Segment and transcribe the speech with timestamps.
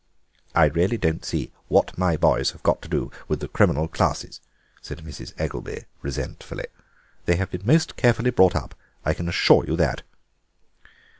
[0.55, 4.41] "I really don't see what my boys have got to do with the criminal classes,"
[4.81, 5.31] said Mrs.
[5.37, 6.65] Eggelby resentfully.
[7.25, 8.73] "They have been most carefully brought up,
[9.05, 10.01] I can assure you that."